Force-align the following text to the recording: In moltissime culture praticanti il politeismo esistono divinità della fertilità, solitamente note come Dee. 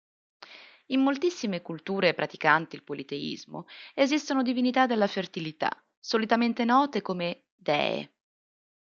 In 0.87 1.01
moltissime 1.01 1.61
culture 1.61 2.15
praticanti 2.15 2.75
il 2.75 2.81
politeismo 2.81 3.67
esistono 3.93 4.41
divinità 4.41 4.87
della 4.87 5.05
fertilità, 5.05 5.69
solitamente 5.99 6.65
note 6.65 7.03
come 7.03 7.43
Dee. 7.55 8.11